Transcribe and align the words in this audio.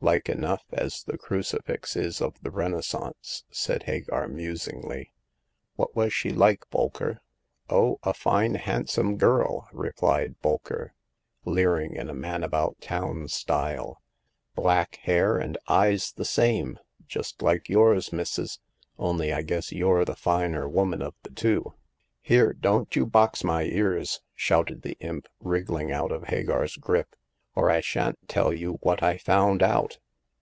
Like 0.00 0.28
enough, 0.28 0.66
as 0.70 1.02
the 1.02 1.16
cru 1.16 1.38
cifix 1.40 1.96
is 1.96 2.20
of 2.20 2.38
the 2.42 2.50
Renaissance," 2.50 3.44
said 3.50 3.84
Hagar, 3.84 4.28
musingly. 4.28 5.14
"What 5.76 5.96
was 5.96 6.12
she 6.12 6.28
like, 6.28 6.68
Bolker?"" 6.70 7.20
Oh, 7.70 8.00
a 8.02 8.12
fine, 8.12 8.56
handsome 8.56 9.16
girl," 9.16 9.66
replied 9.72 10.34
Bolker, 10.42 10.90
leering 11.46 11.96
in 11.96 12.10
a 12.10 12.14
man 12.14 12.42
about 12.44 12.82
town 12.82 13.28
style;" 13.28 14.02
black 14.56 14.96
hair 15.04 15.38
and 15.38 15.56
eyes 15.68 16.12
the 16.12 16.26
same— 16.26 16.78
^just 17.08 17.40
like 17.40 17.70
yours, 17.70 18.12
missus, 18.12 18.60
only 18.98 19.32
I 19.32 19.40
guess 19.40 19.72
you're 19.72 20.04
the 20.04 20.14
finer 20.16 20.68
woman 20.68 21.00
of 21.00 21.14
the 21.22 21.30
two. 21.30 21.72
Here 22.20 22.48
The 22.48 22.48
Fourth 22.50 22.50
Customer. 22.50 22.50
iii— 22.50 22.60
don't 22.84 22.96
you 22.96 23.06
box 23.06 23.42
my 23.42 23.64
ears/' 23.64 24.20
shouted 24.34 24.82
the 24.82 24.98
imp, 25.00 25.28
wriggUng 25.42 25.90
out 25.90 26.12
of 26.12 26.24
Hagar's 26.24 26.76
grip, 26.76 27.16
or 27.56 27.70
I 27.70 27.80
shan't 27.80 28.18
tell 28.28 28.52
you 28.52 28.78
what 28.80 29.00
I 29.00 29.16
found 29.16 29.62
out 29.62 29.98